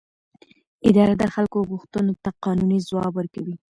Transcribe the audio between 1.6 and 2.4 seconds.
غوښتنو ته